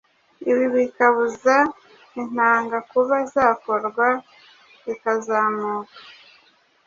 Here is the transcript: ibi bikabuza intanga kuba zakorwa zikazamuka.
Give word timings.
ibi 0.51 0.65
bikabuza 0.75 1.55
intanga 2.21 2.77
kuba 2.91 3.15
zakorwa 3.33 4.07
zikazamuka. 4.83 5.93